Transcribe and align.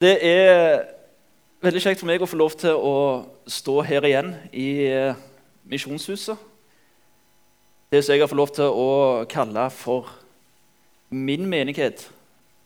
Det 0.00 0.14
er 0.24 0.86
veldig 1.60 1.80
kjekt 1.84 2.00
for 2.00 2.08
meg 2.08 2.22
å 2.24 2.28
få 2.28 2.38
lov 2.40 2.54
til 2.56 2.72
å 2.72 2.92
stå 3.44 3.74
her 3.84 4.06
igjen 4.08 4.30
i 4.56 4.86
eh, 4.88 5.18
Misjonshuset. 5.68 6.40
Det 7.92 8.00
som 8.00 8.14
jeg 8.14 8.22
har 8.22 8.30
fått 8.30 8.40
lov 8.40 8.54
til 8.56 8.72
å 8.80 8.86
kalle 9.28 9.66
for 9.76 10.08
min 11.12 11.44
menighet 11.44 12.06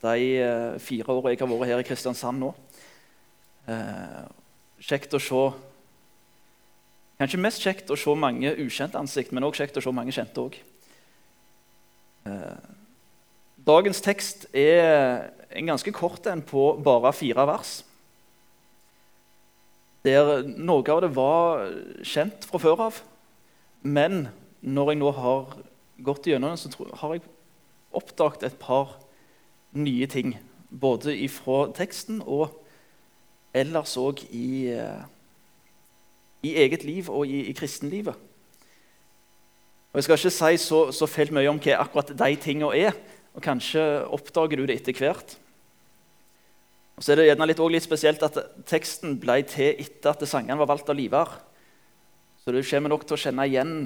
de 0.06 0.14
eh, 0.44 0.78
fire 0.78 1.10
årene 1.10 1.34
jeg 1.34 1.42
har 1.42 1.50
vært 1.50 1.72
her 1.72 1.82
i 1.82 1.88
Kristiansand 1.90 2.38
nå. 2.38 2.54
Eh, 3.66 4.22
kjekt 4.86 5.18
å 5.18 5.24
se 5.26 5.44
Kanskje 7.18 7.42
mest 7.42 7.66
kjekt 7.66 7.90
å 7.90 7.98
se 7.98 8.14
mange 8.14 8.54
ukjente 8.62 8.98
ansikt, 8.98 9.34
men 9.34 9.46
også 9.46 9.64
kjekt 9.64 9.76
å 9.78 9.82
se 9.82 9.90
mange 9.94 10.14
kjente 10.14 10.42
òg. 10.42 10.56
Dagens 13.64 14.02
tekst 14.02 14.48
er 14.50 15.30
en 15.54 15.66
ganske 15.70 15.92
kort 15.94 16.26
en 16.26 16.42
på 16.42 16.74
bare 16.84 17.12
fire 17.14 17.46
vers. 17.46 17.82
Der 20.04 20.42
noe 20.44 20.84
av 20.92 21.00
det 21.04 21.12
var 21.16 21.68
kjent 22.04 22.44
fra 22.48 22.60
før 22.60 22.88
av. 22.90 22.98
Men 23.84 24.26
når 24.60 24.92
jeg 24.92 25.00
nå 25.00 25.12
har 25.16 25.54
gått 26.04 26.26
gjennom 26.28 26.52
den, 26.52 26.60
så 26.60 26.88
har 27.00 27.14
jeg 27.14 27.24
oppdaget 27.94 28.48
et 28.48 28.58
par 28.60 28.98
nye 29.76 30.08
ting. 30.10 30.34
Både 30.68 31.14
ifra 31.14 31.68
teksten 31.76 32.20
og 32.24 32.50
ellers 33.54 33.94
òg 34.00 34.24
i, 34.34 34.74
eh, 34.74 35.04
i, 36.42 36.56
eget 36.64 36.84
liv 36.84 37.08
og 37.08 37.28
i, 37.30 37.46
i 37.48 37.56
kristenlivet. 37.56 38.16
Og 39.92 40.00
Jeg 40.00 40.04
skal 40.04 40.18
ikke 40.18 40.30
si 40.34 40.56
så, 40.58 40.80
så 40.90 41.06
fælt 41.06 41.30
mye 41.30 41.48
om 41.48 41.60
hva 41.62 41.78
akkurat 41.78 42.10
de 42.18 42.36
tingene 42.42 42.74
er. 42.74 42.96
og 43.34 43.42
Kanskje 43.46 44.02
oppdager 44.10 44.58
du 44.58 44.66
det 44.66 44.80
etter 44.80 44.98
hvert. 44.98 45.36
Og 46.94 47.02
så 47.02 47.12
er 47.12 47.18
det 47.18 47.26
gjerne 47.28 47.48
litt, 47.50 47.60
litt 47.74 47.86
spesielt 47.86 48.22
at 48.22 48.38
Teksten 48.70 49.16
ble 49.20 49.40
til 49.50 49.80
etter 49.82 50.12
at 50.12 50.22
sangene 50.30 50.58
var 50.60 50.70
valgt 50.70 50.90
av 50.90 50.98
Livar. 50.98 51.32
Så 52.44 52.54
du 52.54 52.60
kommer 52.62 52.92
nok 52.92 53.06
til 53.06 53.16
å 53.16 53.22
kjenne 53.24 53.46
igjen 53.48 53.76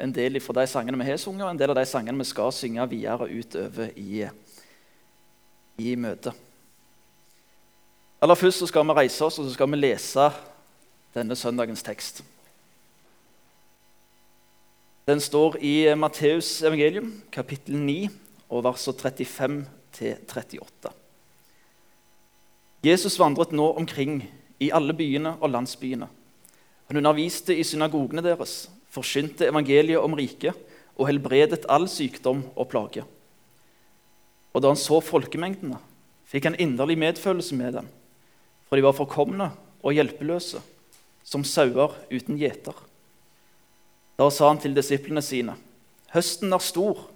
en 0.00 0.12
del 0.16 0.40
fra 0.40 0.56
de 0.60 0.66
sangene 0.70 1.00
vi 1.00 1.08
har 1.10 1.18
sunget, 1.20 1.44
og 1.44 1.50
en 1.52 1.60
del 1.60 1.72
av 1.74 1.80
de 1.80 1.88
sangene 1.88 2.22
vi 2.22 2.28
skal 2.28 2.52
synge 2.54 2.86
videre 2.88 3.28
utover 3.28 3.90
i, 4.00 4.24
i 5.82 5.96
møtet. 6.00 6.46
Aller 8.20 8.36
først 8.36 8.60
så 8.60 8.68
skal 8.68 8.84
vi 8.88 8.96
reise 8.96 9.24
oss 9.24 9.38
og 9.40 9.46
så 9.48 9.54
skal 9.54 9.68
vi 9.72 9.80
lese 9.80 10.26
denne 11.16 11.36
søndagens 11.36 11.84
tekst. 11.84 12.22
Den 15.08 15.20
står 15.20 15.56
i 15.64 15.90
Matteus 15.98 16.60
evangelium, 16.62 17.14
kapittel 17.32 17.80
9, 17.80 18.08
og 18.52 18.64
versene 18.68 19.00
35 19.00 19.60
38. 20.00 20.99
Jesus 22.80 23.18
vandret 23.20 23.52
nå 23.52 23.66
omkring 23.76 24.22
i 24.60 24.70
alle 24.72 24.94
byene 24.96 25.34
og 25.40 25.52
landsbyene. 25.52 26.08
Han 26.88 26.96
underviste 26.96 27.54
i 27.54 27.64
synagogene 27.64 28.24
deres, 28.24 28.70
forsynte 28.90 29.46
evangeliet 29.50 30.00
om 30.00 30.16
riket 30.16 30.56
og 30.96 31.06
helbredet 31.10 31.68
all 31.68 31.86
sykdom 31.92 32.42
og 32.56 32.68
plage. 32.72 33.04
Og 34.50 34.64
da 34.64 34.72
han 34.72 34.80
så 34.80 34.98
folkemengdene, 35.04 35.78
fikk 36.26 36.48
han 36.48 36.58
inderlig 36.58 36.96
medfølelse 36.98 37.54
med 37.58 37.76
dem, 37.78 37.90
for 38.66 38.78
de 38.78 38.86
var 38.86 38.96
forkomne 38.96 39.50
og 39.84 39.94
hjelpeløse, 39.94 40.62
som 41.22 41.44
sauer 41.46 41.94
uten 42.10 42.40
gjeter. 42.40 42.74
Da 44.18 44.26
sa 44.32 44.48
han 44.50 44.58
til 44.60 44.74
disiplene 44.74 45.22
sine.: 45.22 45.54
Høsten 46.10 46.52
er 46.52 46.64
stor, 46.64 47.06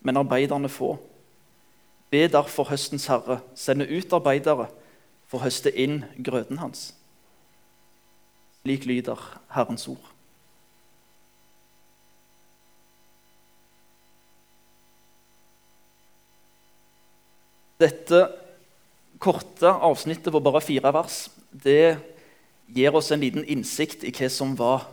men 0.00 0.16
arbeiderne 0.16 0.68
få. 0.68 0.96
Be 2.10 2.26
derfor 2.26 2.66
høstens 2.72 3.06
herre 3.06 3.40
sende 3.54 3.86
ut 3.86 4.12
arbeidere 4.12 4.66
for 5.30 5.38
å 5.38 5.46
høste 5.46 5.70
inn 5.70 6.02
grøten 6.18 6.58
hans. 6.58 6.90
Slik 8.60 8.84
lyder 8.88 9.20
Herrens 9.54 9.86
ord. 9.88 10.02
Dette 17.80 18.26
korte 19.22 19.70
avsnittet 19.70 20.34
på 20.34 20.42
bare 20.44 20.60
fire 20.60 20.90
vers 20.92 21.22
det 21.50 21.96
gir 22.74 22.94
oss 22.94 23.08
en 23.14 23.22
liten 23.22 23.46
innsikt 23.48 24.04
i 24.04 24.12
hva 24.12 24.28
som 24.32 24.52
var 24.58 24.84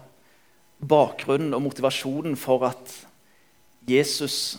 bakgrunnen 0.78 1.56
og 1.58 1.66
motivasjonen 1.66 2.38
for 2.40 2.64
at 2.70 2.94
Jesus 3.88 4.58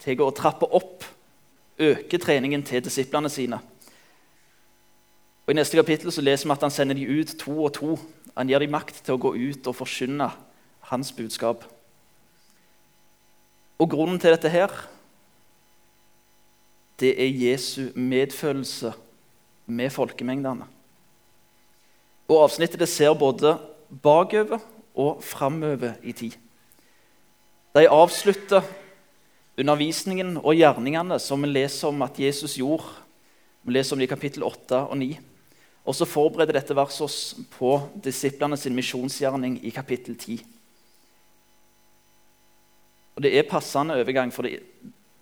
tar 0.00 0.20
og 0.24 0.34
trapper 0.36 0.72
opp, 0.76 1.04
øker 1.80 2.20
treningen 2.20 2.62
til 2.66 2.82
disiplene 2.84 3.30
sine. 3.32 3.60
Og 5.50 5.56
I 5.56 5.58
neste 5.58 5.74
kapittel 5.80 6.12
så 6.14 6.22
leser 6.22 6.46
vi 6.46 6.54
at 6.54 6.62
han 6.62 6.70
sender 6.70 6.94
de 6.94 7.08
ut 7.10 7.32
to 7.40 7.50
og 7.64 7.72
to. 7.74 7.96
Han 8.36 8.46
gir 8.46 8.62
dem 8.62 8.70
makt 8.70 9.00
til 9.02 9.16
å 9.16 9.18
gå 9.18 9.32
ut 9.34 9.66
og 9.66 9.74
forkynne 9.74 10.28
hans 10.86 11.08
budskap. 11.10 11.64
Og 13.82 13.88
Grunnen 13.90 14.20
til 14.22 14.30
dette 14.30 14.52
her, 14.52 14.70
det 17.02 17.16
er 17.18 17.34
Jesu 17.34 17.88
medfølelse 17.98 18.92
med 19.66 19.90
folkemengdene. 19.90 20.68
Og 22.30 22.44
Avsnittet 22.44 22.78
det 22.78 22.88
ser 22.92 23.16
både 23.18 23.56
bakover 23.90 24.62
og 24.94 25.18
framover 25.26 25.96
i 26.06 26.14
tid. 26.14 26.36
De 27.74 27.88
avslutter 27.90 28.62
undervisningen 29.58 30.36
og 30.44 30.54
gjerningene 30.54 31.18
som 31.18 31.42
vi 31.42 31.50
leser 31.50 31.90
om 31.90 32.06
at 32.06 32.22
Jesus 32.22 32.54
gjorde. 32.62 32.86
Vi 33.66 33.74
leser 33.74 33.98
om 33.98 34.04
det 34.04 34.06
i 34.06 34.14
kapittel 34.14 34.46
8 34.46 34.84
og 34.86 34.96
9. 35.02 35.10
Og 35.84 35.96
så 35.96 36.08
forbereder 36.08 36.58
dette 36.58 36.76
verset 36.76 37.04
oss 37.06 37.20
på 37.54 37.76
disiplene 38.04 38.58
sin 38.60 38.76
misjonsgjerning 38.76 39.58
i 39.64 39.72
kapittel 39.74 40.16
10. 40.16 40.40
Og 43.16 43.22
Det 43.22 43.32
er 43.36 43.48
passende 43.48 43.96
overgang, 44.00 44.32
for 44.32 44.42
det, 44.42 44.60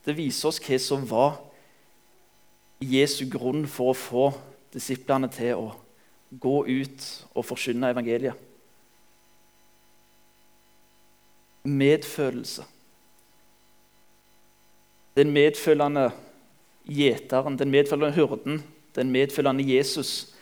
det 0.04 0.16
viser 0.16 0.50
oss 0.50 0.60
hva 0.62 0.78
som 0.78 1.06
var 1.08 1.38
Jesu 2.78 3.24
grunn 3.30 3.66
for 3.66 3.92
å 3.92 3.98
få 3.98 4.26
disiplene 4.74 5.30
til 5.32 5.58
å 5.58 5.68
gå 6.30 6.56
ut 6.68 7.06
og 7.34 7.46
forkynne 7.48 7.90
evangeliet. 7.90 8.34
Medfølelse. 11.64 12.64
Den 15.18 15.32
medfølgende 15.34 16.10
gjeteren, 16.86 17.58
den 17.58 17.70
medfølgende 17.70 18.14
hyrden, 18.14 18.62
den 18.94 19.10
medfølgende 19.10 19.66
Jesus 19.66 20.34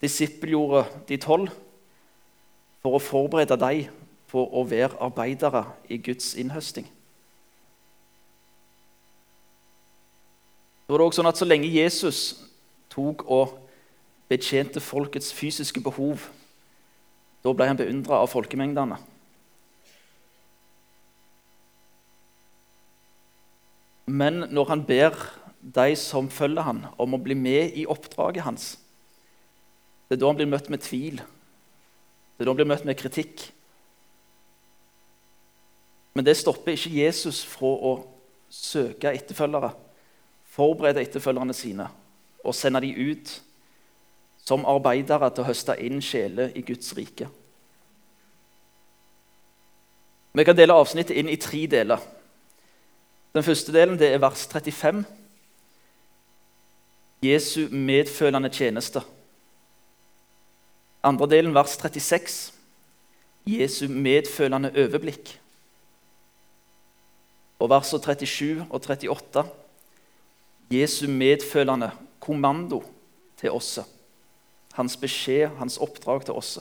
disippelgjorde 0.00 0.86
de 1.08 1.18
tolv 1.20 1.52
for 2.80 2.96
å 2.96 3.02
forberede 3.02 3.58
dem 3.60 3.90
på 4.30 4.42
å 4.46 4.64
være 4.64 4.98
arbeidere 5.02 5.64
i 5.90 5.98
Guds 6.00 6.32
innhøsting. 6.38 6.86
Det 10.86 10.94
var 10.94 11.04
også 11.04 11.20
sånn 11.20 11.30
at 11.30 11.38
Så 11.38 11.46
lenge 11.46 11.68
Jesus 11.70 12.40
tok 12.90 13.22
og 13.30 13.58
betjente 14.30 14.80
folkets 14.80 15.32
fysiske 15.34 15.80
behov, 15.82 16.24
da 17.44 17.52
ble 17.54 17.66
han 17.66 17.78
beundra 17.78 18.18
av 18.22 18.30
folkemengdene. 18.30 18.98
Men 24.10 24.44
når 24.50 24.68
han 24.72 24.82
ber 24.86 25.14
de 25.60 25.94
som 25.98 26.30
følger 26.30 26.66
han 26.66 26.84
om 26.98 27.14
å 27.14 27.22
bli 27.22 27.36
med 27.38 27.76
i 27.78 27.86
oppdraget 27.86 28.46
hans, 28.46 28.72
det 30.10 30.16
er 30.16 30.24
da 30.24 30.26
han 30.26 30.38
blir 30.40 30.48
møtt 30.50 30.66
med 30.74 30.82
tvil. 30.82 31.20
Det 31.22 32.42
er 32.42 32.48
da 32.48 32.50
han 32.50 32.58
blir 32.58 32.66
møtt 32.66 32.86
med 32.88 32.98
kritikk. 32.98 33.44
Men 36.18 36.26
det 36.26 36.34
stopper 36.34 36.74
ikke 36.74 36.90
Jesus 36.96 37.44
fra 37.46 37.70
å 37.70 37.92
søke 38.50 39.12
etterfølgere, 39.14 39.70
forberede 40.50 41.04
etterfølgerne 41.04 41.54
sine 41.54 41.86
og 42.42 42.56
sende 42.58 42.80
dem 42.82 43.12
ut 43.12 43.30
som 44.42 44.66
arbeidere 44.66 45.28
til 45.30 45.44
å 45.44 45.46
høste 45.46 45.78
inn 45.78 46.02
sjeler 46.02 46.50
i 46.58 46.64
Guds 46.66 46.90
rike. 46.98 47.28
Vi 50.34 50.46
kan 50.48 50.58
dele 50.58 50.74
avsnittet 50.74 51.22
inn 51.22 51.30
i 51.30 51.38
tre 51.38 51.62
deler. 51.70 52.02
Den 53.30 53.46
første 53.46 53.70
delen 53.70 53.94
det 54.00 54.10
er 54.10 54.24
vers 54.26 54.42
35. 54.50 55.04
Jesu 57.22 57.68
medfølende 57.70 58.50
tjeneste. 58.50 59.06
Andre 61.02 61.26
delen, 61.30 61.54
vers 61.54 61.78
36. 61.80 62.52
Jesu 63.48 63.88
medfølende 63.88 64.72
overblikk. 64.76 65.32
Og 67.60 67.70
versene 67.72 68.02
37 68.04 68.66
og 68.68 68.76
38. 68.80 69.44
Jesu 70.70 71.08
medfølende 71.08 71.90
kommando 72.20 72.82
til 73.40 73.56
oss. 73.56 73.78
Hans 74.76 74.96
beskjed, 74.96 75.56
hans 75.58 75.80
oppdrag 75.80 76.24
til 76.24 76.36
oss. 76.36 76.58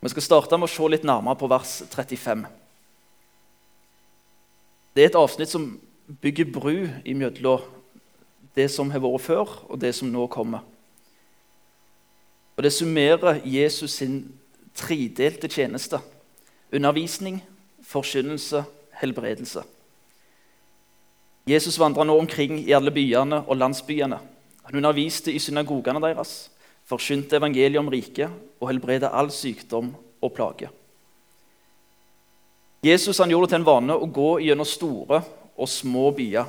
Vi 0.00 0.12
skal 0.12 0.22
starte 0.22 0.60
med 0.60 0.68
å 0.68 0.70
se 0.70 0.92
litt 0.92 1.08
nærmere 1.08 1.40
på 1.40 1.48
vers 1.50 1.80
35. 1.90 2.44
Det 4.94 5.02
er 5.02 5.10
et 5.10 5.18
avsnitt 5.18 5.50
som 5.50 5.72
bygger 6.22 6.52
bru 6.54 6.86
imellom 7.08 7.64
det 8.58 8.66
som 8.74 8.90
har 8.90 9.02
vært 9.02 9.24
før, 9.24 9.54
og 9.70 9.78
det 9.80 9.94
som 9.94 10.10
nå 10.10 10.26
kommer. 10.32 10.66
Og 12.58 12.64
Det 12.64 12.72
summerer 12.74 13.40
Jesus 13.46 14.00
sin 14.00 14.32
tredelte 14.74 15.48
tjeneste. 15.48 16.00
Undervisning, 16.74 17.42
forkynnelse, 17.82 18.64
helbredelse. 19.00 19.62
Jesus 21.48 21.78
vandra 21.78 22.04
nå 22.04 22.18
omkring 22.18 22.58
i 22.60 22.74
alle 22.76 22.90
byene 22.92 23.44
og 23.46 23.56
landsbyene. 23.56 24.18
Han 24.68 24.76
underviste 24.76 25.32
i 25.32 25.38
synagogene 25.40 26.02
deres, 26.02 26.50
forkynte 26.84 27.38
evangeliet 27.38 27.80
om 27.80 27.88
riket 27.88 28.28
og 28.60 28.68
helbreda 28.68 29.14
all 29.16 29.30
sykdom 29.32 29.94
og 30.20 30.34
plage. 30.34 30.68
Jesus 32.84 33.18
han 33.18 33.30
gjorde 33.30 33.48
det 33.48 33.54
til 33.54 33.60
en 33.62 33.66
vane 33.70 33.96
å 33.96 34.10
gå 34.12 34.28
gjennom 34.44 34.68
store 34.68 35.22
og 35.56 35.70
små 35.70 36.10
byer. 36.14 36.46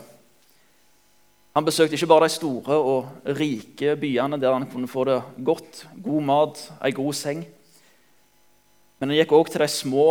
Han 1.57 1.65
besøkte 1.65 1.97
ikke 1.97 2.09
bare 2.11 2.27
de 2.27 2.33
store 2.33 2.75
og 2.77 3.29
rike 3.39 3.95
byene 3.99 4.37
der 4.39 4.53
han 4.53 4.67
kunne 4.69 4.89
få 4.89 5.05
det 5.09 5.17
godt, 5.45 5.87
god 6.03 6.25
mat, 6.27 6.61
ei 6.85 6.93
god 6.93 7.15
seng. 7.17 7.41
Men 8.99 9.09
han 9.09 9.17
gikk 9.17 9.33
òg 9.33 9.49
til 9.49 9.63
de 9.63 9.69
små 9.71 10.05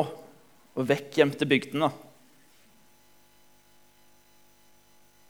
og 0.78 0.88
vekkgjemte 0.88 1.46
bygdene. 1.48 1.90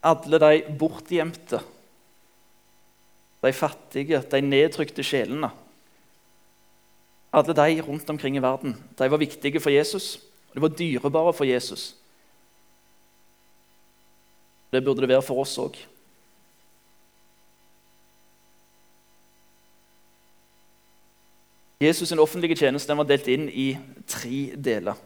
Alle 0.09 0.41
de 0.41 0.63
bortgjemte, 0.79 1.61
de 3.43 3.53
fattige, 3.55 4.23
de 4.31 4.41
nedtrykte 4.43 5.05
sjelene. 5.05 5.51
Alle 7.35 7.55
de 7.55 7.83
rundt 7.85 8.09
omkring 8.11 8.39
i 8.39 8.43
verden 8.43 8.75
de 8.97 9.11
var 9.11 9.21
viktige 9.21 9.61
for 9.61 9.75
Jesus. 9.75 10.17
De 10.55 10.63
var 10.63 10.73
dyrebare 10.73 11.35
for 11.37 11.45
Jesus. 11.45 11.93
Det 14.73 14.85
burde 14.85 15.05
det 15.05 15.13
være 15.13 15.25
for 15.25 15.45
oss 15.45 15.59
òg. 15.61 15.77
Jesus' 21.81 22.09
sin 22.09 22.19
offentlige 22.19 22.57
tjeneste 22.59 22.97
var 22.97 23.07
delt 23.07 23.29
inn 23.31 23.47
i 23.49 23.69
tre 24.07 24.51
deler. 24.57 24.99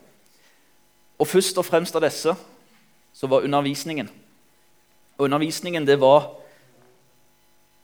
Og 1.21 1.27
Først 1.27 1.57
og 1.61 1.65
fremst 1.65 1.95
av 1.95 2.01
disse 2.01 2.33
så 3.13 3.27
var 3.29 3.45
undervisningen. 3.45 4.09
Og 5.17 5.27
Undervisningen 5.27 5.85
det 5.85 5.99
var 6.01 6.31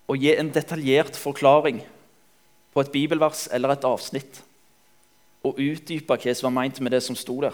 å 0.10 0.16
gi 0.18 0.34
en 0.34 0.50
detaljert 0.50 1.18
forklaring 1.18 1.84
på 2.74 2.82
et 2.82 2.92
bibelvers 2.92 3.48
eller 3.54 3.76
et 3.76 3.86
avsnitt 3.86 4.42
og 5.46 5.60
utdype 5.62 6.18
hva 6.18 6.34
som 6.34 6.50
var 6.50 6.56
meint 6.58 6.80
med 6.82 6.92
det 6.92 7.04
som 7.06 7.16
sto 7.16 7.38
der. 7.44 7.54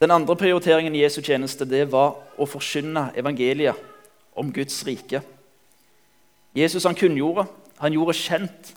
Den 0.00 0.10
andre 0.10 0.36
prioriteringen 0.36 0.94
i 0.96 1.02
Jesu 1.04 1.20
tjeneste 1.22 1.68
det 1.68 1.84
var 1.92 2.16
å 2.40 2.48
forkynne 2.48 3.10
evangeliet 3.16 3.76
om 4.34 4.50
Guds 4.52 4.80
rike. 4.88 5.20
Jesus 6.56 6.88
han 6.88 6.96
kunngjorde, 6.98 7.44
han 7.78 7.92
gjorde 7.92 8.16
kjent 8.18 8.72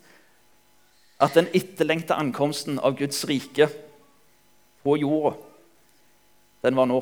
at 1.20 1.34
den 1.34 1.50
etterlengta 1.56 2.18
ankomsten 2.20 2.80
av 2.80 2.98
Guds 2.98 3.24
rike 3.30 3.70
på 4.84 4.98
jorda, 5.02 5.36
den 6.64 6.78
var 6.78 6.90
nå. 6.90 7.00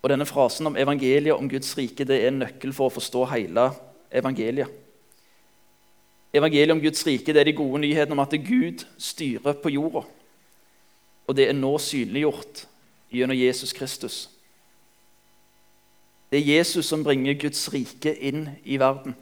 Og 0.00 0.08
Denne 0.08 0.26
frasen 0.26 0.68
om 0.68 0.76
evangeliet 0.80 1.36
om 1.36 1.48
Guds 1.48 1.74
rike 1.76 2.06
det 2.08 2.22
er 2.22 2.30
en 2.30 2.40
nøkkel 2.40 2.72
for 2.72 2.88
å 2.88 2.94
forstå 2.94 3.26
hele 3.34 3.66
evangeliet. 4.16 4.68
Evangeliet 6.32 6.72
om 6.72 6.80
Guds 6.80 7.02
rike 7.06 7.34
det 7.34 7.42
er 7.42 7.50
de 7.50 7.56
gode 7.58 7.82
nyhetene 7.82 8.16
om 8.16 8.22
at 8.22 8.36
Gud 8.46 8.84
styrer 8.98 9.56
på 9.60 9.72
jorda. 9.74 10.04
Og 11.28 11.36
det 11.36 11.48
er 11.48 11.56
nå 11.58 11.72
synliggjort 11.82 12.64
gjennom 13.12 13.36
Jesus 13.36 13.74
Kristus. 13.76 14.18
Det 16.30 16.38
er 16.38 16.56
Jesus 16.58 16.86
som 16.86 17.02
bringer 17.04 17.34
Guds 17.34 17.64
rike 17.72 18.14
inn 18.14 18.46
i 18.64 18.78
verden. 18.80 19.16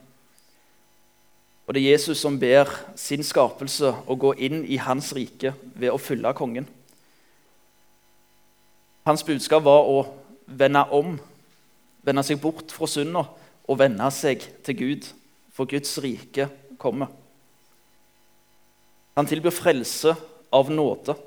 Og 1.68 1.74
det 1.76 1.82
er 1.82 1.92
Jesus 1.92 2.22
som 2.24 2.38
ber 2.40 2.70
sin 2.96 3.20
skapelse 3.20 3.90
å 4.08 4.14
gå 4.16 4.30
inn 4.40 4.62
i 4.64 4.78
hans 4.80 5.10
rike 5.12 5.50
ved 5.76 5.92
å 5.92 6.00
følge 6.00 6.30
kongen. 6.32 6.64
Hans 9.04 9.20
budskap 9.24 9.66
var 9.66 9.84
å 9.84 9.98
vende 10.48 10.80
om, 10.96 11.18
vende 12.00 12.24
seg 12.24 12.40
bort 12.40 12.72
fra 12.72 12.88
synda 12.88 13.26
og 13.68 13.78
vende 13.82 14.08
seg 14.16 14.46
til 14.64 14.78
Gud, 14.78 15.08
for 15.52 15.68
Guds 15.68 15.92
rike 16.00 16.46
kommer. 16.80 17.10
Han 19.18 19.28
tilbyr 19.28 19.52
frelse 19.52 20.14
av 20.54 20.70
nåde 20.72 21.18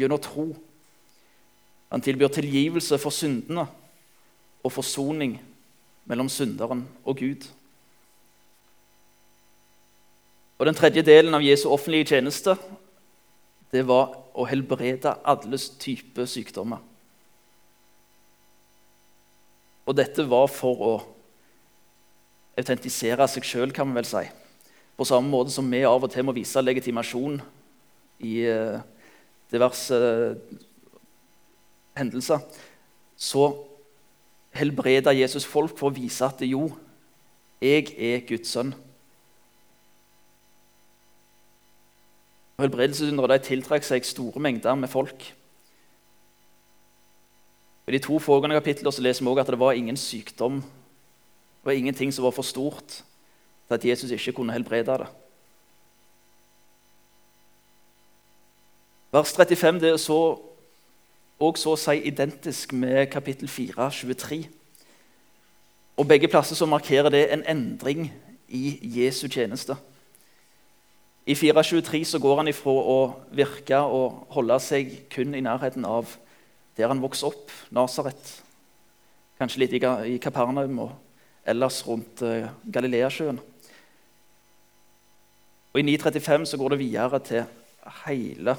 gjennom 0.00 0.18
tro. 0.24 0.48
Han 1.92 2.02
tilbyr 2.02 2.32
tilgivelse 2.34 2.98
for 2.98 3.14
syndene 3.14 3.68
og 4.66 4.74
forsoning 4.74 5.36
mellom 6.10 6.32
synderen 6.32 6.82
og 7.04 7.22
Gud. 7.22 7.46
Og 10.58 10.66
Den 10.66 10.74
tredje 10.74 11.02
delen 11.04 11.34
av 11.36 11.44
Jesu 11.44 11.68
offentlige 11.68 12.14
tjeneste 12.14 12.56
det 13.74 13.82
var 13.84 14.14
å 14.36 14.46
helbrede 14.48 15.16
alles 15.26 15.68
type 15.80 16.24
sykdommer. 16.30 16.80
Og 19.86 19.94
dette 19.98 20.24
var 20.26 20.48
for 20.50 20.82
å 20.82 20.94
autentisere 22.56 23.26
seg 23.28 23.44
sjøl, 23.44 23.72
kan 23.74 23.90
vi 23.90 23.98
vel 23.98 24.08
si. 24.08 24.24
På 24.96 25.04
samme 25.04 25.28
måte 25.28 25.52
som 25.52 25.68
vi 25.70 25.82
av 25.84 26.02
og 26.02 26.12
til 26.12 26.24
må 26.24 26.34
vise 26.34 26.62
legitimasjon 26.62 27.36
i 28.24 28.34
uh, 28.48 28.80
diverse 29.52 29.92
uh, 29.92 30.56
hendelser, 31.98 32.40
så 33.16 33.50
helbreda 34.56 35.12
Jesus 35.12 35.44
folk 35.44 35.76
for 35.76 35.90
å 35.90 35.96
vise 35.96 36.24
at 36.24 36.40
jo, 36.48 36.70
jeg 37.60 37.92
er 37.92 38.24
Guds 38.28 38.56
sønn. 38.56 38.72
Helbredelsesundere 42.56 43.38
tiltrakk 43.44 43.84
seg 43.84 44.04
store 44.06 44.40
mengder 44.40 44.74
med 44.74 44.88
folk. 44.88 45.26
I 47.86 47.92
de 47.94 48.00
to 48.02 48.18
foregående 48.18 48.56
kapitlene 48.56 49.04
leser 49.04 49.24
vi 49.24 49.30
også 49.30 49.44
at 49.44 49.52
det 49.54 49.60
var 49.60 49.78
ingen 49.78 49.96
sykdom 49.96 50.64
det 51.66 51.72
var 51.72 51.78
ingenting 51.80 52.14
som 52.14 52.24
var 52.24 52.30
for 52.30 52.42
stort 52.46 53.02
til 53.66 53.74
at 53.74 53.84
Jesus 53.84 54.10
ikke 54.10 54.32
kunne 54.32 54.52
helbrede 54.52 54.98
det. 54.98 55.06
Vers 59.12 59.32
35 59.32 59.80
det 59.80 59.90
er 59.90 59.96
så, 59.96 60.38
også 61.40 61.62
så 61.62 61.72
å 61.72 61.80
si 61.80 61.96
identisk 62.06 62.72
med 62.72 63.08
kapittel 63.10 63.48
4, 63.48 63.90
23. 63.90 64.46
Og 65.96 66.06
Begge 66.06 66.28
plasser 66.30 66.54
så 66.54 66.70
markerer 66.70 67.10
det 67.10 67.24
en 67.32 67.42
endring 67.50 68.12
i 68.48 68.78
Jesu 69.00 69.26
tjeneste. 69.26 69.74
I 71.26 71.34
4.23 71.34 72.04
så 72.06 72.20
går 72.22 72.38
han 72.38 72.48
ifra 72.52 72.70
å 72.70 72.98
virke 73.34 73.80
og 73.82 74.28
holde 74.36 74.60
seg 74.62 74.92
kun 75.10 75.34
i 75.34 75.42
nærheten 75.42 75.86
av 75.88 76.12
der 76.76 76.92
han 76.92 77.00
vokste 77.02 77.26
opp, 77.30 77.50
Nasaret, 77.74 78.30
kanskje 79.40 79.62
litt 79.62 79.74
i 79.74 80.18
Kapernaum 80.22 80.78
og 80.84 80.92
ellers 81.48 81.80
rundt 81.86 82.22
eh, 82.22 82.46
Galileasjøen. 82.70 83.40
Og 85.72 85.80
I 85.80 85.84
935 85.88 86.46
så 86.52 86.60
går 86.60 86.74
det 86.74 86.80
videre 86.84 87.20
til 87.24 87.42
hele 88.04 88.54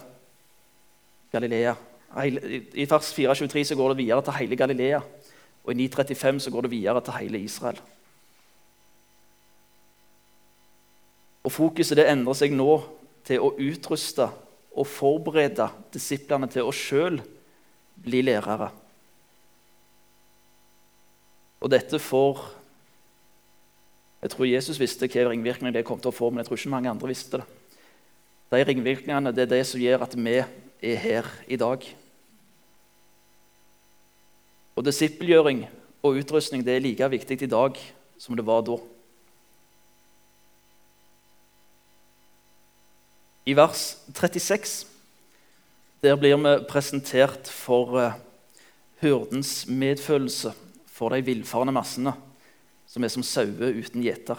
Galilea. 1.31 1.75
I 2.17 2.85
vers 2.89 3.13
423 3.13 3.63
så 3.71 3.77
går 3.79 3.93
det 3.93 4.01
videre 4.01 4.25
til 4.25 4.37
hele 4.41 4.59
Galilea. 4.59 4.99
Og 5.63 5.71
i 5.71 5.77
935 5.87 6.43
så 6.45 6.51
går 6.51 6.67
det 6.67 6.71
videre 6.71 7.01
til 7.05 7.17
hele 7.21 7.41
Israel. 7.47 7.79
Og 11.47 11.53
Fokuset 11.55 11.95
det 11.95 12.09
endrer 12.11 12.35
seg 12.35 12.51
nå 12.51 12.73
til 13.27 13.43
å 13.43 13.53
utruste 13.55 14.27
og 14.77 14.89
forberede 14.91 15.69
disiplene 15.95 16.49
til 16.51 16.67
å 16.67 16.75
sjøl 16.75 17.21
bli 18.03 18.19
lærere. 18.27 18.67
Og 21.63 21.71
dette 21.71 21.99
får 22.03 22.43
jeg 24.17 24.33
tror 24.33 24.49
Jesus 24.49 24.79
visste 24.81 25.05
hvilke 25.05 25.23
ringvirkninger 25.29 25.75
det 25.77 25.85
kom 25.85 25.99
til 26.01 26.09
å 26.09 26.15
få, 26.15 26.31
men 26.31 26.41
jeg 26.41 26.49
tror 26.49 26.59
ikke 26.59 26.73
mange 26.73 26.89
andre 26.89 27.11
visste 27.11 27.39
det. 27.39 27.45
De 28.49 28.63
ringvirkningene 28.65 29.33
det 29.35 29.45
er 29.45 29.51
det 29.51 29.63
som 29.69 29.81
gjør 29.81 30.03
at 30.07 30.15
vi 30.17 30.35
er 30.41 31.01
her 31.03 31.29
i 31.47 31.59
dag. 31.59 31.83
Og 34.77 34.85
Disippelgjøring 34.85 35.63
og 36.03 36.17
utrustning 36.19 36.65
det 36.65 36.75
er 36.75 36.83
like 36.85 37.09
viktig 37.13 37.39
i 37.45 37.51
dag 37.51 37.77
som 38.17 38.35
det 38.37 38.45
var 38.45 38.65
da. 38.65 38.79
i 43.47 43.55
vers 43.55 43.97
36. 44.13 44.85
Der 46.03 46.17
blir 46.19 46.35
vi 46.35 46.53
presentert 46.67 47.47
for 47.47 47.95
eh, 48.01 48.17
hyrdens 48.99 49.67
medfølelse 49.67 50.51
for 50.91 51.15
de 51.15 51.23
villfarne 51.23 51.71
massene, 51.71 52.11
som 52.87 53.03
er 53.03 53.13
som 53.13 53.23
sauer 53.23 53.71
uten 53.77 54.03
gjeter. 54.03 54.37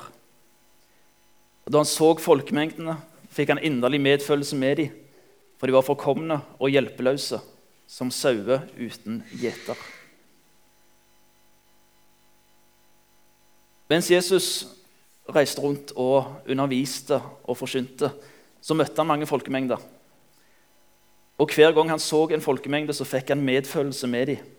Da 1.68 1.80
han 1.80 1.88
så 1.88 2.12
folkemengdene, 2.20 2.98
fikk 3.32 3.54
han 3.54 3.64
inderlig 3.64 4.00
medfølelse 4.04 4.56
med 4.56 4.76
dem, 4.82 4.94
for 5.58 5.68
de 5.68 5.74
var 5.74 5.86
forkomne 5.86 6.40
og 6.58 6.72
hjelpeløse, 6.72 7.40
som 7.88 8.12
sauer 8.12 8.66
uten 8.76 9.22
gjeter. 9.40 9.76
Mens 13.88 14.10
Jesus 14.12 14.48
reiste 15.32 15.64
rundt 15.64 15.94
og 15.96 16.44
underviste 16.48 17.22
og 17.48 17.56
forkynte, 17.56 18.12
så 18.60 18.74
møtte 18.74 19.00
han 19.00 19.06
mange 19.06 19.26
folkemengder. 19.26 19.80
Og 21.38 21.54
Hver 21.54 21.72
gang 21.72 21.90
han 21.90 22.02
så 22.02 22.24
en 22.28 22.42
folkemengde, 22.42 22.92
så 22.92 23.06
fikk 23.06 23.28
han 23.28 23.44
medfølelse 23.44 24.06
med 24.06 24.26
dem. 24.26 24.54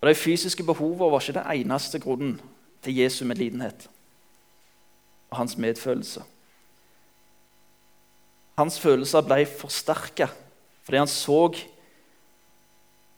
Og 0.00 0.08
De 0.08 0.14
fysiske 0.14 0.64
behovene 0.66 1.10
var 1.12 1.20
ikke 1.22 1.38
det 1.38 1.44
eneste 1.60 2.00
grunnen 2.00 2.40
til 2.82 2.96
Jesu 2.96 3.24
medlidenhet 3.24 3.88
og 5.30 5.36
hans 5.36 5.56
medfølelse. 5.58 6.22
Hans 8.58 8.76
følelser 8.80 9.24
ble 9.26 9.46
forsterka 9.46 10.28
fordi 10.84 11.00
han 11.00 11.08
så 11.08 11.48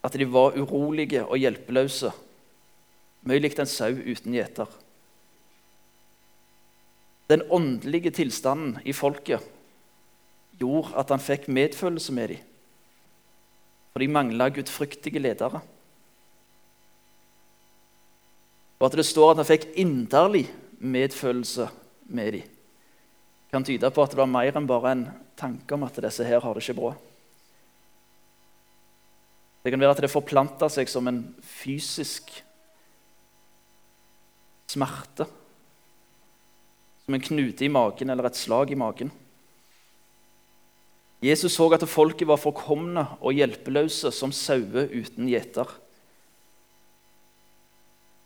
at 0.07 0.15
de 0.15 0.29
var 0.31 0.55
urolige 0.55 1.25
og 1.27 1.41
hjelpeløse, 1.43 2.13
mye 3.27 3.43
likt 3.43 3.59
en 3.59 3.67
sau 3.67 3.91
uten 3.91 4.37
gjeter. 4.37 4.71
Den 7.31 7.43
åndelige 7.51 8.13
tilstanden 8.15 8.79
i 8.85 8.95
folket 8.95 9.43
gjorde 10.61 10.95
at 10.97 11.11
han 11.11 11.23
fikk 11.23 11.49
medfølelse 11.53 12.13
med 12.15 12.29
dem, 12.33 12.45
for 13.93 14.03
de 14.03 14.09
mangla 14.13 14.49
gudfryktige 14.53 15.21
ledere. 15.21 15.61
Og 18.79 18.87
at 18.87 18.99
det 18.99 19.07
står 19.09 19.33
at 19.33 19.41
han 19.43 19.49
fikk 19.49 19.67
inderlig 19.81 20.45
medfølelse 20.79 21.69
med 22.13 22.39
dem, 22.39 22.53
kan 23.51 23.65
tyde 23.65 23.91
på 23.91 24.03
at 24.03 24.13
det 24.13 24.21
var 24.21 24.31
mer 24.31 24.57
enn 24.59 24.69
bare 24.69 24.93
en 24.93 25.05
tanke 25.39 25.75
om 25.75 25.87
at 25.87 25.99
disse 26.03 26.25
her 26.27 26.43
har 26.45 26.55
det 26.55 26.65
ikke 26.65 26.79
bra. 26.79 26.91
Det 29.65 29.73
kan 29.73 29.81
være 29.83 29.97
at 29.97 30.03
det 30.05 30.13
forplanta 30.13 30.69
seg 30.71 30.91
som 30.91 31.09
en 31.11 31.23
fysisk 31.43 32.31
smerte. 34.71 35.27
Som 37.07 37.15
en 37.15 37.23
knute 37.23 37.65
i 37.65 37.71
magen 37.71 38.11
eller 38.11 38.27
et 38.29 38.39
slag 38.39 38.73
i 38.75 38.79
magen. 38.79 39.13
Jesus 41.23 41.55
så 41.57 41.69
at 41.73 41.87
folket 41.89 42.29
var 42.29 42.39
forkomne 42.39 43.07
og 43.21 43.35
hjelpeløse 43.35 44.13
som 44.13 44.35
sauer 44.35 44.91
uten 44.93 45.31
gjeter. 45.31 45.71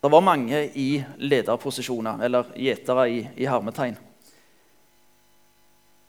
Det 0.01 0.09
var 0.09 0.23
mange 0.25 0.63
i 0.75 1.03
lederposisjoner, 1.21 2.23
eller 2.25 2.49
gjetere 2.57 3.03
i, 3.09 3.19
i 3.37 3.45
hermetegn. 3.45 3.99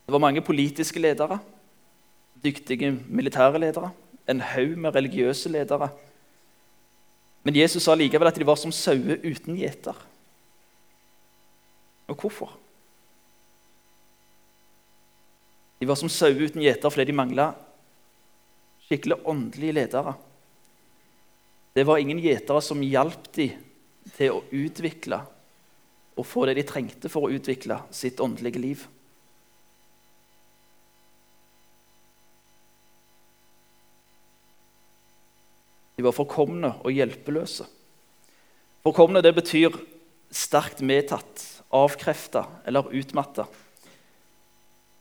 Det 0.06 0.14
var 0.14 0.22
mange 0.24 0.40
politiske 0.42 1.00
ledere, 1.00 1.38
dyktige 2.42 2.90
militære 3.06 3.60
ledere, 3.60 3.92
en 4.28 4.40
haug 4.40 4.78
med 4.80 4.96
religiøse 4.96 5.52
ledere. 5.52 5.90
Men 7.44 7.56
Jesus 7.56 7.84
sa 7.84 7.94
likevel 7.94 8.30
at 8.30 8.40
de 8.40 8.48
var 8.48 8.58
som 8.58 8.72
sauer 8.72 9.20
uten 9.22 9.60
gjeter. 9.60 9.96
Og 12.08 12.16
hvorfor? 12.16 12.56
De 15.82 15.86
var 15.90 15.98
som 15.98 16.06
sauer 16.06 16.38
uten 16.38 16.62
gjeter 16.62 16.92
fordi 16.94 17.08
de 17.08 17.14
mangla 17.18 17.48
skikkelig 18.86 19.16
åndelige 19.26 19.74
ledere. 19.80 20.12
Det 21.74 21.82
var 21.88 21.98
ingen 21.98 22.20
gjetere 22.22 22.60
som 22.62 22.84
hjalp 22.86 23.24
dem 23.34 23.56
til 24.14 24.36
å 24.36 24.44
utvikle 24.54 25.18
og 26.14 26.28
få 26.28 26.44
det 26.46 26.54
de 26.60 26.64
trengte 26.68 27.10
for 27.10 27.26
å 27.26 27.32
utvikle 27.34 27.80
sitt 27.90 28.22
åndelige 28.22 28.62
liv. 28.62 28.84
De 35.98 36.06
var 36.06 36.14
forkomne 36.14 36.76
og 36.78 36.94
hjelpeløse. 36.94 37.66
Forkomne 38.86 39.24
det 39.26 39.34
betyr 39.34 39.82
sterkt 40.30 40.78
medtatt, 40.86 41.42
avkrefta 41.74 42.46
eller 42.70 42.94
utmatta. 42.94 43.48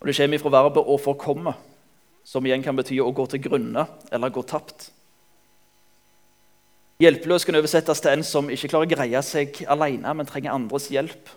Og 0.01 0.07
Det 0.07 0.17
kommer 0.17 0.37
fra 0.37 0.49
verbet 0.49 0.85
'å 0.85 0.97
forkomme', 0.97 1.53
som 2.23 2.45
igjen 2.45 2.63
kan 2.63 2.75
bety 2.75 2.99
å 2.99 3.13
gå 3.13 3.27
til 3.29 3.41
grunne 3.41 3.87
eller 4.11 4.29
gå 4.29 4.41
tapt. 4.41 4.91
Hjelpeløs 6.99 7.45
kan 7.45 7.55
oversettes 7.55 8.01
til 8.01 8.11
en 8.11 8.23
som 8.23 8.49
ikke 8.49 8.67
klarer 8.67 8.85
å 8.85 8.95
greie 8.95 9.21
seg 9.21 9.63
alene, 9.67 10.13
men 10.13 10.25
trenger 10.25 10.53
andres 10.53 10.89
hjelp. 10.89 11.29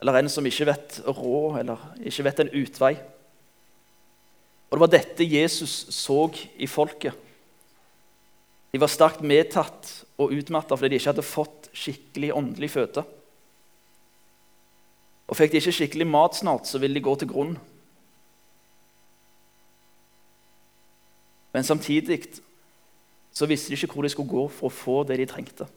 Eller 0.00 0.18
en 0.18 0.28
som 0.28 0.46
ikke 0.46 0.66
vet 0.66 1.00
råd, 1.06 1.58
eller 1.60 1.78
ikke 2.04 2.24
vet 2.24 2.40
en 2.40 2.52
utvei. 2.54 2.92
Og 4.70 4.72
Det 4.72 4.80
var 4.80 4.92
dette 4.92 5.24
Jesus 5.24 5.86
så 5.90 6.30
i 6.58 6.66
folket. 6.66 7.14
De 8.72 8.78
var 8.78 8.88
sterkt 8.88 9.24
medtatt 9.24 10.04
og 10.20 10.30
utmatta 10.30 10.76
fordi 10.76 10.90
de 10.90 11.00
ikke 11.00 11.12
hadde 11.14 11.22
fått 11.22 11.70
skikkelig 11.72 12.34
åndelig 12.36 12.70
føde. 12.70 13.04
Og 15.28 15.36
Fikk 15.36 15.52
de 15.52 15.60
ikke 15.60 15.76
skikkelig 15.76 16.06
mat 16.08 16.38
snart, 16.38 16.68
så 16.68 16.80
ville 16.80 16.96
de 16.96 17.04
gå 17.04 17.14
til 17.20 17.28
grunn. 17.28 17.56
Men 21.52 21.64
samtidig 21.64 22.22
så 23.32 23.46
visste 23.48 23.72
de 23.72 23.76
ikke 23.76 23.92
hvor 23.92 24.06
de 24.06 24.12
skulle 24.12 24.30
gå 24.30 24.46
for 24.52 24.68
å 24.68 24.74
få 24.74 24.96
det 25.08 25.18
de 25.20 25.28
trengte. 25.28 25.68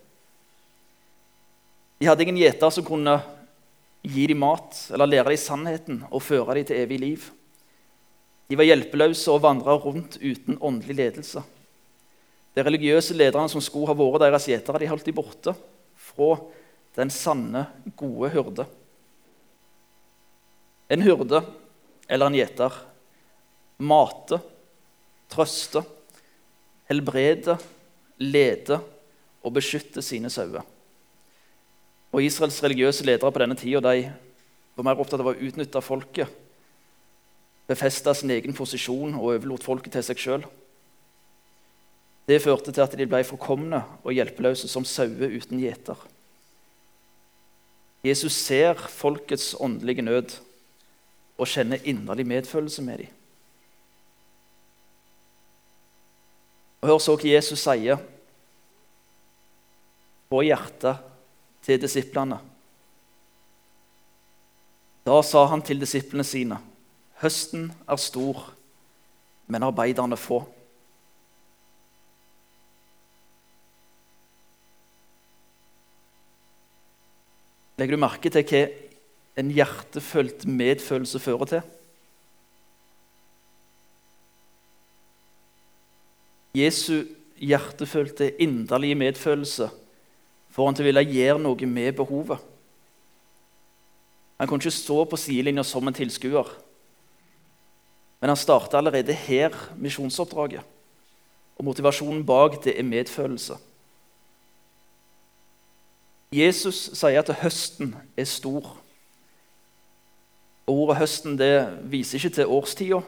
De 2.01 2.07
hadde 2.09 2.25
ingen 2.25 2.39
gjeter 2.41 2.71
som 2.73 2.85
kunne 2.85 3.19
gi 4.01 4.25
dem 4.31 4.39
mat 4.41 4.77
eller 4.89 5.09
lære 5.09 5.33
dem 5.33 5.41
sannheten 5.41 5.99
og 6.09 6.23
føre 6.25 6.57
dem 6.57 6.65
til 6.65 6.79
evig 6.81 6.99
liv. 7.01 7.27
De 8.49 8.57
var 8.57 8.67
hjelpeløse 8.67 9.29
og 9.31 9.43
vandra 9.43 9.75
rundt 9.79 10.17
uten 10.17 10.57
åndelig 10.59 10.97
ledelse. 10.97 11.43
De 12.51 12.65
religiøse 12.65 13.15
lederne 13.15 13.51
som 13.51 13.63
skulle 13.63 13.87
ha 13.91 13.95
vært 13.95 14.25
deres 14.25 14.47
gjetere, 14.49 14.81
de 14.81 14.89
holdt 14.91 15.07
de 15.07 15.15
borte 15.15 15.53
fra 16.09 16.33
den 16.97 17.13
sanne, 17.13 17.67
gode 17.95 18.31
hyrde. 18.33 18.65
En 20.91 21.03
hyrde 21.05 21.39
eller 22.11 22.27
en 22.27 22.35
gjeter 22.35 22.75
mate, 23.81 24.37
trøste, 25.31 25.81
helbrede, 26.91 27.55
lede 28.21 28.77
og 29.41 29.55
beskytte 29.55 30.03
sine 30.05 30.29
sauer. 30.29 30.65
Og 32.11 32.23
Israels 32.23 32.59
religiøse 32.63 33.05
ledere 33.07 33.31
på 33.31 33.41
denne 33.41 33.57
tida 33.57 33.81
var 33.81 34.85
mer 34.85 34.99
opptatt 34.99 35.23
av 35.23 35.31
å 35.31 35.37
utnytte 35.39 35.81
folket, 35.83 36.27
befeste 37.71 38.13
sin 38.17 38.33
egen 38.35 38.53
posisjon 38.53 39.15
og 39.15 39.31
overlot 39.31 39.63
folket 39.63 39.95
til 39.95 40.03
seg 40.03 40.19
sjøl. 40.19 40.45
Det 42.27 42.41
førte 42.43 42.73
til 42.75 42.83
at 42.83 42.93
de 42.99 43.07
ble 43.09 43.23
forkomne 43.25 43.79
og 44.03 44.13
hjelpeløse 44.13 44.67
som 44.69 44.85
sauer 44.87 45.31
uten 45.31 45.61
gjeter. 45.61 45.97
Jesus 48.05 48.35
ser 48.35 48.79
folkets 48.91 49.53
åndelige 49.61 50.03
nød 50.05 50.35
og 51.37 51.49
kjenner 51.49 51.81
inderlig 51.87 52.25
medfølelse 52.27 52.83
med 52.85 53.03
dem. 53.03 53.17
Og 56.81 56.89
Hør 56.89 57.01
så 57.01 57.15
hva 57.15 57.29
Jesus 57.29 57.61
sier 57.61 57.99
på 60.31 60.41
hjertet 60.47 61.01
til 61.61 61.81
disiplene. 61.81 62.39
Da 65.05 65.19
sa 65.25 65.45
han 65.51 65.61
til 65.65 65.81
disiplene 65.81 66.25
sine.: 66.25 66.57
Høsten 67.21 67.69
er 67.87 68.01
stor, 68.01 68.47
men 69.47 69.63
arbeiderne 69.63 70.17
få. 70.17 70.41
Legger 77.77 77.97
du 77.97 78.01
merke 78.01 78.29
til 78.29 78.45
hva 78.45 78.65
en 79.39 79.51
hjertefølt 79.51 80.45
medfølelse 80.47 81.19
fører 81.19 81.49
til? 81.51 81.61
Jesu 86.55 87.05
hjertefølte, 87.39 88.41
inderlige 88.41 88.95
medfølelse 88.95 89.69
får 90.51 90.67
han 90.67 90.75
til 90.75 90.83
å 90.83 90.89
ville 90.89 91.05
gjøre 91.07 91.39
noe 91.39 91.67
med 91.69 91.95
behovet. 91.95 92.41
Han 94.41 94.49
kunne 94.49 94.65
ikke 94.65 94.73
stå 94.73 95.03
på 95.05 95.19
sidelinja 95.21 95.63
som 95.63 95.87
en 95.87 95.95
tilskuer, 95.95 96.47
men 98.19 98.33
han 98.33 98.37
starta 98.37 98.77
allerede 98.77 99.13
her 99.13 99.55
misjonsoppdraget. 99.77 100.65
Og 101.57 101.65
motivasjonen 101.65 102.23
bak 102.25 102.57
det 102.63 102.73
er 102.77 102.87
medfølelse. 102.87 103.57
Jesus 106.33 106.87
sier 106.97 107.21
at 107.21 107.29
høsten 107.41 107.93
er 108.17 108.25
stor. 108.29 108.80
Ordet 110.67 110.97
'høsten' 110.97 111.37
det 111.37 111.79
viser 111.91 112.17
ikke 112.17 112.29
til 112.29 112.47
årstida, 112.47 112.99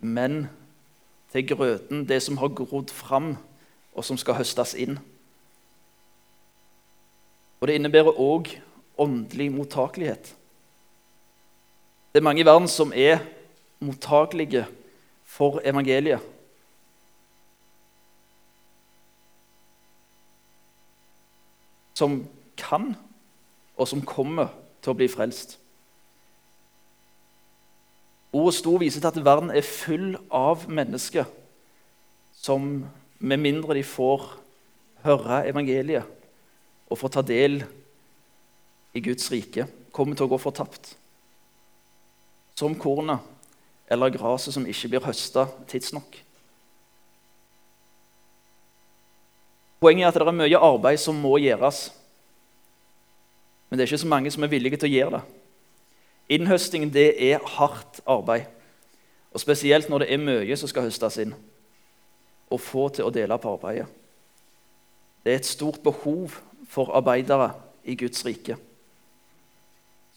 men 0.00 0.48
til 1.32 1.48
grøten, 1.48 2.08
det 2.08 2.22
som 2.22 2.36
har 2.36 2.48
grodd 2.48 2.90
fram, 2.90 3.36
og 3.94 4.04
som 4.04 4.16
skal 4.16 4.34
høstes 4.34 4.74
inn. 4.74 4.98
Og 7.60 7.68
Det 7.68 7.74
innebærer 7.74 8.18
òg 8.18 8.60
åndelig 8.98 9.52
mottakelighet. 9.52 10.34
Det 12.12 12.18
er 12.18 12.22
mange 12.22 12.40
i 12.40 12.44
verden 12.44 12.68
som 12.68 12.92
er 12.94 13.18
mottakelige 13.80 14.66
for 15.24 15.60
evangeliet. 15.64 16.20
Som 21.94 22.28
kan, 22.56 22.96
og 23.76 23.88
som 23.88 24.02
kommer 24.02 24.48
til 24.82 24.90
å 24.90 24.98
bli 24.98 25.08
frelst. 25.08 25.61
Ordet 28.32 28.56
stor 28.56 28.80
viser 28.80 29.02
til 29.02 29.10
at 29.10 29.24
verden 29.24 29.52
er 29.52 29.66
full 29.66 30.14
av 30.32 30.64
mennesker 30.68 31.28
som 32.32 32.86
med 33.22 33.38
mindre 33.38 33.76
de 33.76 33.84
får 33.86 34.24
høre 35.04 35.42
evangeliet 35.50 36.08
og 36.90 36.98
får 36.98 37.12
ta 37.14 37.22
del 37.26 37.60
i 38.92 39.00
Guds 39.04 39.30
rike, 39.32 39.66
kommer 39.92 40.16
til 40.16 40.26
å 40.26 40.32
gå 40.32 40.38
fortapt. 40.40 40.94
Som 42.58 42.74
kornet 42.76 43.20
eller 43.92 44.12
gresset 44.12 44.56
som 44.56 44.66
ikke 44.68 44.90
blir 44.92 45.04
høsta 45.04 45.46
tidsnok. 45.68 46.18
Poenget 49.82 50.06
er 50.06 50.12
at 50.12 50.20
det 50.20 50.30
er 50.30 50.38
mye 50.38 50.62
arbeid 50.62 51.00
som 51.02 51.16
må 51.18 51.36
gjøres. 51.42 51.88
Men 53.68 53.78
det 53.78 53.84
er 53.84 53.90
ikke 53.90 54.04
så 54.04 54.12
mange 54.12 54.30
som 54.30 54.44
er 54.44 54.52
villige 54.52 54.78
til 54.78 54.92
å 54.92 54.96
gjøre 54.96 55.18
det. 55.18 55.41
Innhøsting 56.32 56.88
det 56.92 57.10
er 57.20 57.42
hardt 57.58 58.00
arbeid. 58.08 58.48
Og 59.32 59.40
Spesielt 59.40 59.88
når 59.88 60.04
det 60.04 60.12
er 60.12 60.22
mye 60.22 60.56
som 60.56 60.70
skal 60.70 60.86
høstes 60.88 61.18
inn. 61.20 61.34
Og 62.52 62.60
få 62.60 62.88
til 62.92 63.08
å 63.08 63.12
dele 63.12 63.38
på 63.40 63.52
arbeidet. 63.56 63.88
Det 65.22 65.32
er 65.32 65.40
et 65.40 65.48
stort 65.48 65.80
behov 65.84 66.38
for 66.68 66.92
arbeidere 66.96 67.52
i 67.84 67.94
Guds 67.96 68.24
rike. 68.26 68.56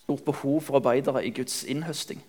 Stort 0.04 0.24
behov 0.26 0.62
for 0.62 0.80
arbeidere 0.80 1.26
i 1.26 1.34
Guds 1.36 1.64
innhøsting. 1.64 2.24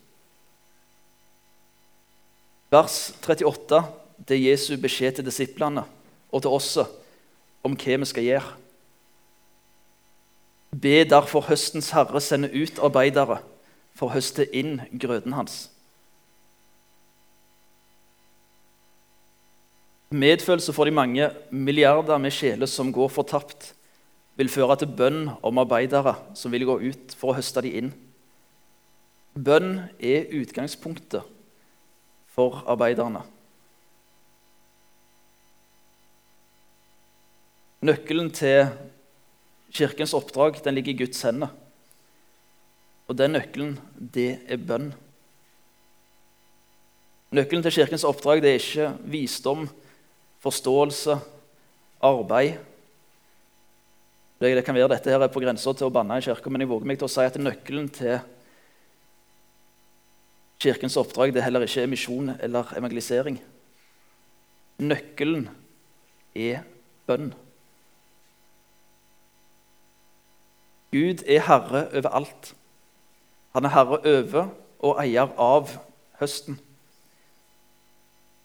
Vers 2.71 3.15
38 3.23 3.83
det 4.29 4.37
er 4.37 4.51
Jesu 4.51 4.77
beskjed 4.81 5.19
til 5.19 5.27
disiplene 5.27 5.85
og 6.33 6.43
til 6.43 6.55
oss 6.57 6.71
om 7.65 7.75
hva 7.77 7.99
vi 8.01 8.09
skal 8.09 8.27
gjøre. 8.27 8.55
Be 10.77 10.97
derfor 11.09 11.47
høstens 11.47 11.93
herre 11.95 12.21
sende 12.21 12.51
ut 12.53 12.81
arbeidere 12.83 13.39
for 13.97 14.09
å 14.09 14.17
høste 14.17 14.45
inn 14.57 14.81
grøden 14.93 15.35
hans. 15.37 15.67
Medfølelse 20.15 20.73
for 20.77 20.87
de 20.87 20.95
mange 20.95 21.31
milliarder 21.51 22.21
med 22.23 22.35
sjeler 22.35 22.71
som 22.71 22.93
går 22.95 23.11
fortapt, 23.11 23.73
vil 24.37 24.53
føre 24.53 24.77
til 24.77 24.93
bønn 24.93 25.23
om 25.41 25.63
arbeidere 25.63 26.13
som 26.37 26.53
vil 26.53 26.67
gå 26.69 26.77
ut 26.91 27.15
for 27.17 27.33
å 27.33 27.39
høste 27.39 27.63
de 27.65 27.73
inn. 27.81 27.89
Bønn 29.33 29.89
er 29.97 30.29
utgangspunktet 30.37 31.25
for 32.37 32.61
arbeiderne. 32.69 33.25
Nøkkelen 37.87 38.29
til 38.33 38.69
kirkens 39.73 40.15
oppdrag 40.17 40.61
ligger 40.69 40.93
i 40.93 41.01
Guds 41.05 41.23
hender. 41.25 41.53
Og 43.07 43.19
den 43.19 43.37
nøkkelen, 43.37 43.77
det 43.95 44.41
er 44.51 44.59
bønn. 44.59 44.91
Nøkkelen 47.37 47.63
til 47.67 47.75
kirkens 47.79 48.07
oppdrag 48.07 48.41
det 48.43 48.53
er 48.53 48.63
ikke 48.63 48.89
visdom, 49.13 49.67
forståelse, 50.43 51.19
arbeid. 52.03 52.57
Det 54.41 54.65
kan 54.65 54.77
være 54.77 54.91
dette 54.93 55.11
her 55.11 55.23
er 55.23 55.33
på 55.33 55.41
grensa 55.41 55.73
til 55.73 55.89
å 55.89 55.93
banne 55.93 56.19
i 56.19 56.25
kirka, 56.25 56.51
men 56.53 56.63
jeg 56.63 56.71
våger 56.71 56.91
meg 56.91 56.99
til 57.01 57.09
å 57.09 57.13
si 57.13 57.25
at 57.25 57.39
nøkkelen 57.41 57.89
til 57.95 58.19
kirkens 60.61 60.97
oppdrag 61.01 61.33
det 61.33 61.41
er 61.41 61.49
heller 61.49 61.65
ikke 61.65 61.87
misjon 61.89 62.35
eller 62.37 62.75
evangelisering. 62.77 63.39
Nøkkelen 64.83 65.49
er 66.37 66.63
bønn. 67.09 67.33
Gud 70.93 71.25
er 71.27 71.45
herre 71.49 71.87
over 71.97 72.15
alt. 72.21 72.53
Han 73.57 73.65
er 73.65 73.73
herre 73.73 73.97
over 74.05 74.49
og 74.85 74.99
eier 75.01 75.31
av 75.41 75.71
høsten. 76.21 76.59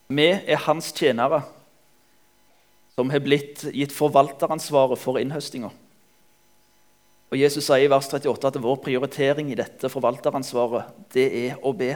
Vi 0.08 0.28
er 0.32 0.62
hans 0.64 0.94
tjenere, 0.96 1.42
som 2.96 3.10
har 3.12 3.20
blitt 3.24 3.66
gitt 3.76 3.92
forvalteransvaret 3.92 5.00
for 5.00 5.20
innhøstinga. 5.20 5.72
Og 7.32 7.40
Jesus 7.40 7.68
sier 7.68 7.84
i 7.84 7.90
vers 7.92 8.08
38 8.08 8.48
at 8.54 8.60
vår 8.64 8.80
prioritering 8.86 9.50
i 9.52 9.58
dette 9.60 9.92
forvalteransvaret 9.92 10.96
det 11.12 11.26
er 11.42 11.60
å 11.60 11.74
be. 11.76 11.90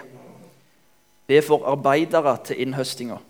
Be 1.27 1.39
for 1.43 1.63
arbeidere 1.71 2.33
til 2.49 2.65
innhøstinga. 2.65 3.21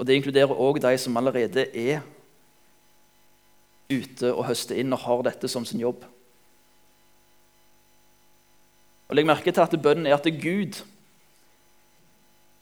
Og 0.00 0.08
Det 0.08 0.16
inkluderer 0.16 0.56
òg 0.56 0.80
de 0.80 0.94
som 0.96 1.20
allerede 1.20 1.66
er 1.76 2.00
ute 3.92 4.32
og 4.32 4.46
høster 4.48 4.80
inn 4.80 4.96
og 4.96 5.04
har 5.04 5.26
dette 5.28 5.52
som 5.52 5.68
sin 5.68 5.84
jobb. 5.84 6.00
Og 9.10 9.16
Legg 9.16 9.26
merke 9.26 9.50
til 9.50 9.60
at 9.64 9.74
bønnen 9.82 10.06
er 10.06 10.14
at 10.14 10.24
det 10.24 10.36
er 10.36 10.42
Gud, 10.42 10.80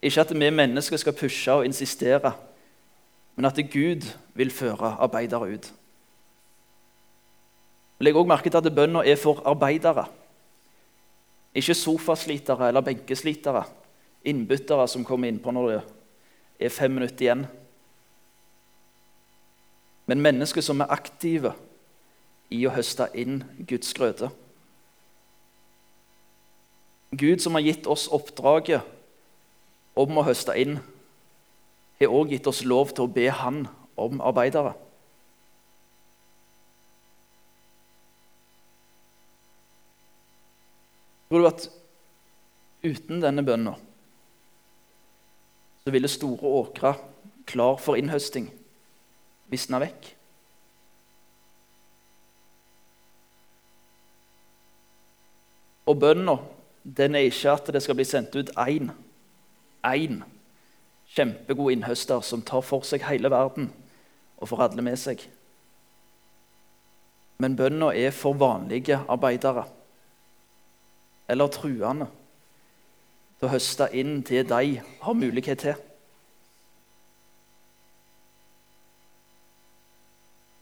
ikke 0.03 0.21
at 0.23 0.33
vi 0.33 0.51
mennesker 0.51 0.97
skal 0.97 1.13
pushe 1.13 1.53
og 1.53 1.67
insistere, 1.67 2.33
men 3.37 3.45
at 3.45 3.61
Gud 3.73 4.07
vil 4.35 4.51
føre 4.51 4.97
arbeidere 4.99 5.53
ut. 5.55 5.69
Legg 8.01 8.17
også 8.17 8.29
merke 8.33 8.51
til 8.51 8.63
at 8.63 8.75
bønna 8.75 9.05
er 9.05 9.17
for 9.17 9.43
arbeidere. 9.45 10.07
Ikke 11.55 11.75
sofaslitere 11.75 12.69
eller 12.69 12.81
benkeslitere, 12.81 13.65
innbyttere 14.25 14.89
som 14.89 15.05
kommer 15.05 15.29
innpå 15.29 15.51
når 15.51 15.71
det 15.71 15.81
er 16.61 16.75
fem 16.75 16.91
minutter 16.91 17.27
igjen 17.27 17.47
men 20.09 20.23
mennesker 20.25 20.65
som 20.65 20.81
er 20.81 20.93
aktive 20.95 21.53
i 22.49 22.63
å 22.65 22.73
høste 22.73 23.11
inn 23.19 23.43
Guds 23.69 23.93
grøde. 23.97 24.31
Gud 27.11 27.41
som 27.41 27.57
har 27.57 27.65
gitt 27.65 27.87
oss 27.89 28.09
oppdraget 28.13 28.85
om 29.99 30.19
å 30.21 30.27
høste 30.27 30.55
inn, 30.61 30.79
har 31.99 32.13
også 32.13 32.31
gitt 32.31 32.47
oss 32.51 32.61
lov 32.69 32.93
til 32.93 33.09
å 33.09 33.13
be 33.13 33.31
Han 33.33 33.65
om 33.99 34.21
arbeidere. 34.23 34.75
Tror 41.29 41.43
du 41.45 41.49
at 41.49 41.67
uten 42.85 43.19
denne 43.21 43.45
bønna 43.45 43.75
så 45.83 45.93
ville 45.93 46.09
store 46.09 46.53
åkre 46.61 46.95
klar 47.49 47.77
for 47.81 47.99
innhøsting 48.01 48.47
visna 49.53 49.81
vekk. 49.83 50.09
Og 55.89 56.01
bønna 56.01 56.37
den 56.83 57.15
er 57.15 57.29
ikke 57.29 57.53
at 57.53 57.71
det 57.73 57.83
skal 57.83 57.97
bli 57.99 58.07
sendt 58.09 58.37
ut 58.37 58.53
én, 58.57 58.91
én 59.85 60.23
kjempegod 61.15 61.73
innhøster 61.73 62.21
som 62.25 62.43
tar 62.43 62.63
for 62.65 62.87
seg 62.87 63.07
hele 63.09 63.31
verden 63.33 63.71
og 64.39 64.51
får 64.51 64.69
alle 64.69 64.85
med 64.85 64.99
seg. 65.01 65.25
Men 67.39 67.57
bønna 67.57 67.93
er 67.95 68.11
for 68.15 68.39
vanlige 68.39 69.01
arbeidere 69.09 69.65
eller 71.29 71.53
truende 71.53 72.09
til 73.39 73.47
å 73.47 73.53
høste 73.53 73.91
inn 73.95 74.23
det 74.27 74.49
de 74.51 74.79
har 74.81 75.15
mulighet 75.15 75.63
til. 75.63 75.77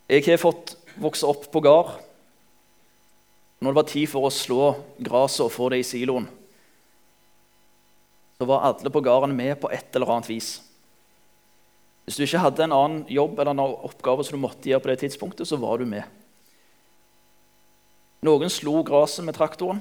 Jeg 0.07 0.22
har 0.29 0.38
fått 0.38 0.76
vokse 1.02 1.26
opp 1.26 1.48
på 1.50 1.62
gard. 1.64 1.96
Når 3.61 3.73
det 3.73 3.79
var 3.79 3.88
tid 3.88 4.09
for 4.11 4.27
å 4.27 4.33
slå 4.33 4.62
gresset 5.01 5.47
og 5.47 5.53
få 5.55 5.71
det 5.73 5.81
i 5.81 5.87
siloen, 5.87 6.29
så 8.37 8.45
var 8.49 8.66
alle 8.69 8.92
på 8.92 9.01
gården 9.01 9.33
med 9.33 9.55
på 9.62 9.71
et 9.73 9.97
eller 9.97 10.12
annet 10.12 10.29
vis. 10.29 10.59
Hvis 12.05 12.19
du 12.19 12.27
ikke 12.27 12.42
hadde 12.42 12.66
en 12.66 12.75
annen 12.77 13.05
jobb 13.11 13.38
eller 13.40 13.55
en 13.55 13.62
oppgave 13.64 14.27
som 14.27 14.37
du 14.37 14.42
måtte 14.42 14.69
gjøre 14.69 14.85
på 14.85 14.90
det 14.92 14.99
tidspunktet, 15.03 15.49
så 15.49 15.57
var 15.59 15.81
du 15.81 15.87
med. 15.88 16.05
Noen 18.27 18.53
slo 18.53 18.83
gresset 18.87 19.25
med 19.25 19.37
traktoren. 19.38 19.81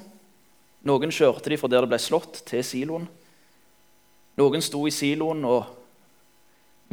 Noen 0.87 1.11
kjørte 1.11 1.51
de 1.51 1.59
fra 1.59 1.69
der 1.69 1.83
det 1.83 1.91
ble 1.91 1.99
slått, 1.99 2.45
til 2.47 2.63
siloen. 2.63 3.09
Noen 4.39 4.63
sto 4.63 4.85
i 4.87 4.93
siloen 4.93 5.43
og 5.49 5.67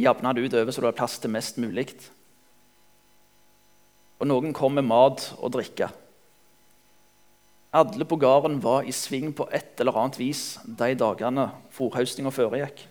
jevna 0.00 0.34
det 0.34 0.48
utover 0.48 0.74
så 0.74 0.82
det 0.82 0.90
var 0.90 0.98
plass 0.98 1.18
til 1.22 1.32
mest 1.34 1.58
mulig 1.62 1.86
og 4.22 4.28
noen 4.30 4.52
kom 4.54 4.76
med 4.78 4.86
mat 4.86 5.24
og 5.42 5.50
drikke. 5.56 5.88
Alle 7.72 8.04
på 8.04 8.18
gården 8.20 8.58
var 8.62 8.84
i 8.84 8.92
sving 8.92 9.30
på 9.32 9.46
et 9.48 9.80
eller 9.80 9.96
annet 9.96 10.18
vis 10.20 10.58
de 10.66 10.92
dagene 10.98 11.48
fòrhøstinga 11.72 12.32
foregikk. 12.34 12.82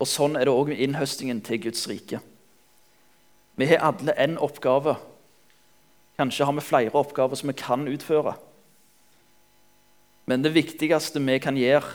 Og 0.00 0.08
Sånn 0.08 0.38
er 0.40 0.48
det 0.48 0.54
òg 0.54 0.72
med 0.72 0.80
innhøstingen 0.80 1.42
til 1.44 1.60
Guds 1.66 1.84
rike. 1.90 2.22
Vi 3.60 3.68
har 3.68 3.84
alle 3.84 4.16
én 4.16 4.38
oppgave. 4.40 4.94
Kanskje 6.16 6.46
har 6.48 6.56
vi 6.56 6.64
flere 6.64 6.96
oppgaver 6.96 7.36
som 7.36 7.52
vi 7.52 7.58
kan 7.60 7.84
utføre. 7.88 8.32
Men 10.24 10.40
det 10.44 10.54
viktigste 10.54 11.20
vi 11.20 11.36
kan 11.38 11.56
gjøre, 11.60 11.92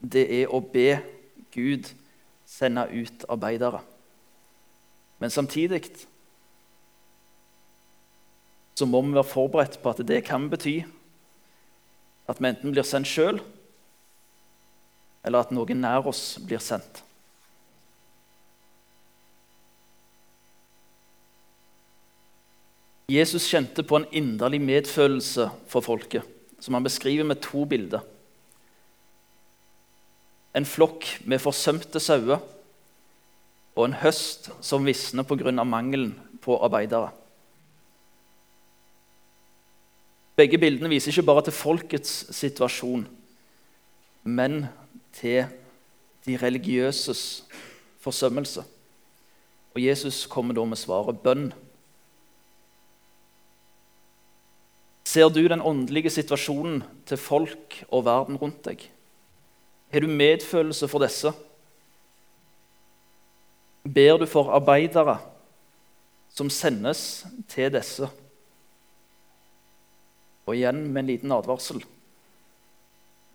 det 0.00 0.24
er 0.40 0.48
å 0.48 0.62
be 0.64 1.02
Gud 1.52 1.92
sende 2.48 2.86
ut 2.88 3.24
arbeidere. 3.28 3.82
Men 5.18 5.30
samtidig 5.30 5.82
så 8.76 8.86
må 8.88 9.00
vi 9.02 9.16
være 9.16 9.28
forberedt 9.28 9.80
på 9.80 9.92
at 9.92 10.04
det 10.04 10.20
kan 10.26 10.50
bety 10.52 10.82
at 12.26 12.40
vi 12.42 12.50
enten 12.50 12.74
blir 12.74 12.86
sendt 12.86 13.08
sjøl, 13.08 13.38
eller 15.26 15.44
at 15.44 15.52
noen 15.54 15.80
nær 15.82 16.06
oss 16.10 16.36
blir 16.42 16.62
sendt. 16.62 17.02
Jesus 23.06 23.46
kjente 23.46 23.84
på 23.86 24.00
en 24.00 24.08
inderlig 24.10 24.58
medfølelse 24.66 25.46
for 25.70 25.86
folket, 25.86 26.26
som 26.58 26.74
han 26.74 26.86
beskriver 26.86 27.26
med 27.26 27.38
to 27.44 27.62
bilder. 27.70 28.02
En 30.58 30.66
flokk 30.66 31.06
med 31.22 31.38
forsømte 31.38 32.02
sauer 32.02 32.40
og 33.76 33.84
en 33.84 33.98
høst 34.00 34.50
som 34.64 34.88
visner 34.88 35.22
pga. 35.22 35.52
mangelen 35.62 36.16
på 36.42 36.58
arbeidere. 36.58 37.12
Begge 40.36 40.58
bildene 40.60 40.90
viser 40.92 41.14
ikke 41.14 41.26
bare 41.30 41.46
til 41.46 41.54
folkets 41.56 42.26
situasjon, 42.36 43.06
men 44.24 44.66
til 45.16 45.46
de 46.26 46.36
religiøses 46.36 47.22
forsømmelse. 48.04 48.64
Og 49.74 49.80
Jesus 49.82 50.26
kommer 50.26 50.56
da 50.56 50.64
med 50.68 50.76
svaret 50.80 51.22
bønn. 51.24 51.48
Ser 55.06 55.30
du 55.32 55.40
den 55.48 55.64
åndelige 55.64 56.10
situasjonen 56.10 56.82
til 57.06 57.16
folk 57.16 57.78
og 57.88 58.04
verden 58.04 58.36
rundt 58.36 58.60
deg? 58.66 58.82
Har 59.92 60.04
du 60.04 60.10
medfølelse 60.10 60.88
for 60.90 61.04
disse? 61.04 61.32
Ber 63.86 64.18
du 64.20 64.26
for 64.26 64.52
arbeidere 64.52 65.16
som 66.34 66.50
sendes 66.50 67.24
til 67.48 67.72
disse? 67.72 68.10
Og 70.46 70.54
igjen 70.54 70.84
med 70.86 71.02
en 71.02 71.10
liten 71.10 71.34
advarsel. 71.34 71.82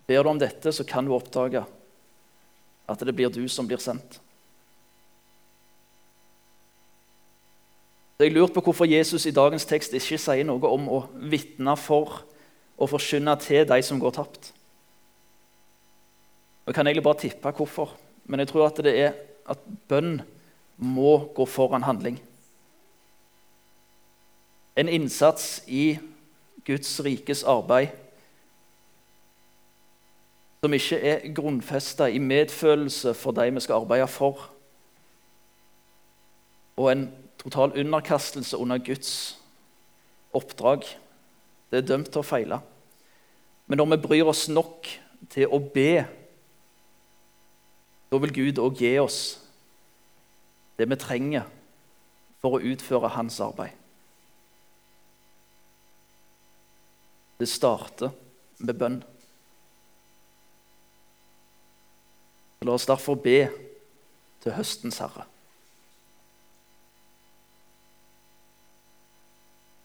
Ber 0.07 0.23
du 0.23 0.31
om 0.31 0.39
dette, 0.39 0.71
så 0.71 0.83
kan 0.87 1.05
du 1.05 1.13
oppdage 1.15 1.63
at 2.91 3.05
det 3.05 3.15
blir 3.15 3.31
du 3.31 3.43
som 3.51 3.67
blir 3.67 3.79
sendt. 3.83 4.19
Så 8.17 8.27
Jeg 8.27 8.35
lurte 8.35 8.53
på 8.53 8.61
hvorfor 8.61 8.85
Jesus 8.85 9.25
i 9.25 9.33
dagens 9.33 9.65
tekst 9.65 9.95
ikke 9.97 10.19
sier 10.21 10.45
noe 10.45 10.69
om 10.69 10.89
å 10.93 10.97
vitne 11.31 11.73
for 11.79 12.19
og 12.77 12.89
forkynne 12.91 13.33
til 13.41 13.65
de 13.65 13.79
som 13.81 14.01
går 14.01 14.13
tapt. 14.13 14.51
Jeg 16.67 16.75
kan 16.77 16.87
egentlig 16.87 17.03
bare 17.03 17.21
tippe 17.23 17.53
hvorfor, 17.57 17.95
men 18.29 18.43
jeg 18.43 18.51
tror 18.51 18.67
at 18.67 18.83
det 18.85 18.93
er 18.93 19.17
at 19.49 19.63
bønn 19.89 20.19
må 20.77 21.15
gå 21.35 21.45
foran 21.49 21.87
handling. 21.87 22.19
En 24.77 24.89
innsats 24.89 25.63
i 25.67 25.97
Guds 26.65 26.99
rikes 27.03 27.43
arbeid 27.43 27.93
som 30.61 30.73
ikke 30.77 30.97
er 31.01 31.23
grunnfesta 31.33 32.05
i 32.05 32.19
medfølelse 32.21 33.15
for 33.17 33.33
de 33.33 33.47
vi 33.49 33.63
skal 33.65 33.81
arbeide 33.81 34.07
for, 34.07 34.43
og 36.77 36.91
en 36.91 37.07
total 37.41 37.73
underkastelse 37.81 38.57
under 38.57 38.77
Guds 38.77 39.41
oppdrag, 40.33 40.85
det 41.71 41.77
er 41.81 41.87
dømt 41.87 42.11
til 42.13 42.21
å 42.21 42.27
feile. 42.27 42.61
Men 43.65 43.81
når 43.81 43.89
vi 43.95 44.01
bryr 44.05 44.29
oss 44.29 44.45
nok 44.49 44.85
til 45.33 45.49
å 45.49 45.57
be, 45.73 46.05
da 48.11 48.21
vil 48.21 48.33
Gud 48.35 48.61
òg 48.61 48.81
gi 48.83 48.95
oss 49.01 49.19
det 50.77 50.89
vi 50.89 50.97
trenger 50.99 51.49
for 52.41 52.57
å 52.57 52.65
utføre 52.73 53.15
hans 53.17 53.39
arbeid. 53.41 53.80
Det 57.41 57.47
starter 57.49 58.11
med 58.61 58.77
bønn. 58.77 58.99
La 62.61 62.75
oss 62.75 62.85
derfor 62.85 63.17
be 63.17 63.47
til 64.43 64.53
høstens 64.53 64.99
herre. 65.01 65.25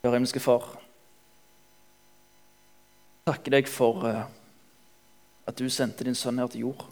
Kjære 0.03 0.19
himmelske 0.19 0.45
Far. 0.45 0.69
Takker 3.25 3.57
deg 3.57 3.73
for 3.73 4.05
eh, 4.11 4.21
at 5.49 5.57
du 5.57 5.64
sendte 5.73 6.05
din 6.05 6.19
sønn 6.19 6.45
her 6.45 6.53
til 6.53 6.66
jord. 6.69 6.85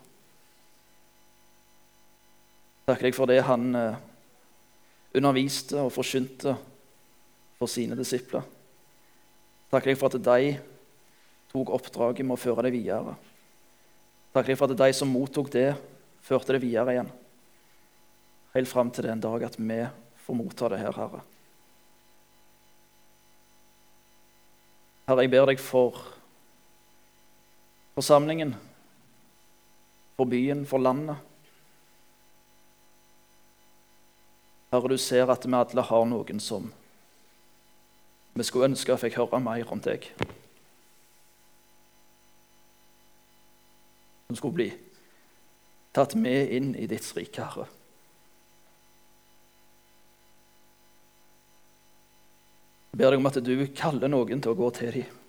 Takker 2.89 3.11
deg 3.11 3.21
for 3.21 3.29
det 3.29 3.43
han 3.45 3.69
eh, 3.77 4.03
underviste 5.13 5.85
og 5.85 5.93
forkynte 5.93 6.57
for 7.61 7.69
sine 7.69 8.01
disipler. 8.01 8.54
Takker 9.75 9.91
deg 9.91 9.99
for 9.99 10.13
at 10.13 10.23
de 10.23 10.53
tok 11.51 11.71
oppdraget 11.75 12.23
med 12.23 12.37
å 12.37 12.39
føre 12.39 12.63
det 12.69 12.77
videre. 12.77 13.17
Takker 14.31 14.53
deg 14.53 14.59
for 14.61 14.71
at 14.71 14.79
de 14.79 14.95
som 14.95 15.11
mottok 15.11 15.49
det, 15.51 15.73
førte 16.23 16.55
det 16.55 16.61
videre 16.63 16.95
igjen. 16.95 17.09
Helt 18.55 18.71
fram 18.71 18.93
til 18.95 19.09
den 19.09 19.23
dag 19.25 19.43
at 19.49 19.59
vi 19.59 19.81
får 20.23 20.39
motta 20.39 20.71
det 20.71 20.79
her, 20.79 20.95
Herre. 20.95 21.25
Herre, 25.09 25.27
jeg 25.27 25.35
ber 25.35 25.51
deg 25.51 25.59
for 25.59 25.99
forsamlingen, 27.99 28.55
for 30.15 30.31
byen, 30.31 30.63
for 30.71 30.87
landet. 30.87 31.19
Herre, 34.71 34.95
du 34.95 35.03
ser 35.03 35.35
at 35.35 35.51
vi 35.51 35.59
alle 35.59 35.89
har 35.91 36.09
noen 36.15 36.39
som 36.39 36.71
vi 38.35 38.47
skulle 38.47 38.71
ønske 38.71 38.91
jeg 38.91 39.03
fikk 39.05 39.21
høre 39.21 39.41
mer 39.43 39.71
om 39.71 39.81
deg. 39.83 40.09
Som 44.27 44.39
skulle 44.41 44.59
bli 44.59 44.69
tatt 45.95 46.17
med 46.19 46.51
inn 46.51 46.73
i 46.75 46.89
ditt 46.91 47.07
rike, 47.15 47.45
Herre. 47.45 47.69
Jeg 52.91 52.99
ber 52.99 53.15
deg 53.15 53.21
om 53.21 53.31
at 53.31 53.39
du 53.43 53.55
kaller 53.75 54.11
noen 54.11 54.43
til 54.43 54.55
å 54.55 54.59
gå 54.59 54.73
til 54.75 54.91
dem. 54.99 55.21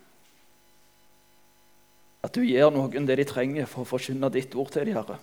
At 2.26 2.34
du 2.34 2.42
gir 2.42 2.74
noen 2.74 3.06
det 3.06 3.20
de 3.22 3.30
trenger 3.30 3.70
for 3.70 3.86
å 3.86 3.90
forkynne 3.90 4.34
ditt 4.34 4.58
ord 4.58 4.74
til 4.74 4.90
dem, 4.90 4.98
Herre. 4.98 5.22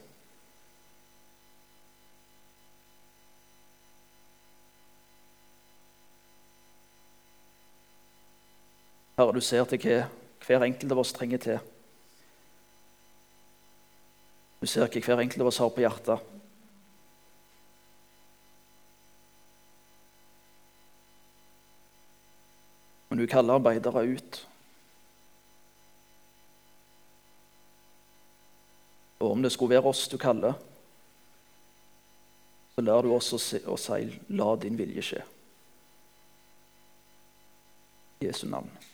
Herre, 9.23 9.33
du 9.39 9.41
ser 9.41 9.63
til 9.71 9.79
hva 9.79 10.01
hver 10.43 10.65
enkelt 10.67 10.91
av 10.91 10.99
oss 10.99 11.13
trenger 11.15 11.39
til. 11.39 11.59
Du 14.59 14.67
ser 14.67 14.89
hva 14.91 15.03
hver 15.07 15.23
enkelt 15.23 15.45
av 15.45 15.51
oss 15.53 15.61
har 15.63 15.71
på 15.71 15.85
hjertet. 15.85 16.25
Men 23.13 23.23
du 23.23 23.27
kaller 23.31 23.61
arbeidere 23.61 24.03
ut. 24.11 24.43
Og 29.23 29.37
om 29.37 29.43
det 29.47 29.55
skulle 29.55 29.77
være 29.77 29.93
oss 29.95 30.09
du 30.11 30.19
kaller, 30.19 30.59
så 32.75 32.83
lærer 32.83 33.07
du 33.07 33.15
oss 33.15 33.35
å 33.37 33.77
si 33.79 34.19
'la 34.35 34.57
din 34.57 34.79
vilje 34.79 35.03
skje'. 35.03 35.29
I 38.21 38.27
Jesu 38.27 38.49
navn. 38.49 38.92